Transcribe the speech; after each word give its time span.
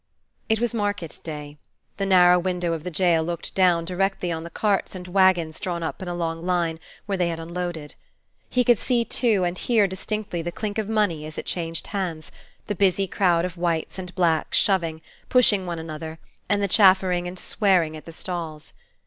It 0.49 0.59
was 0.59 0.73
market 0.73 1.19
day. 1.23 1.59
The 1.97 2.07
narrow 2.07 2.39
window 2.39 2.73
of 2.73 2.83
the 2.83 2.89
jail 2.89 3.23
looked 3.23 3.53
down 3.53 3.85
directly 3.85 4.31
on 4.31 4.43
the 4.43 4.49
carts 4.49 4.95
and 4.95 5.07
wagons 5.07 5.59
drawn 5.59 5.83
up 5.83 6.01
in 6.01 6.07
a 6.07 6.15
long 6.15 6.43
line, 6.43 6.79
where 7.05 7.19
they 7.19 7.27
had 7.27 7.39
unloaded. 7.39 7.93
He 8.49 8.63
could 8.63 8.79
see, 8.79 9.05
too, 9.05 9.43
and 9.45 9.55
hear 9.55 9.85
distinctly 9.85 10.41
the 10.41 10.51
clink 10.51 10.79
of 10.79 10.89
money 10.89 11.23
as 11.27 11.37
it 11.37 11.45
changed 11.45 11.85
hands, 11.85 12.31
the 12.65 12.73
busy 12.73 13.05
crowd 13.05 13.45
of 13.45 13.57
whites 13.57 13.99
and 13.99 14.15
blacks 14.15 14.57
shoving, 14.57 15.03
pushing 15.29 15.67
one 15.67 15.77
another, 15.77 16.17
and 16.49 16.63
the 16.63 16.67
chaffering 16.67 17.27
and 17.27 17.37
swearing 17.37 17.95
at 17.95 18.05
the 18.05 18.11
stalls. 18.11 18.73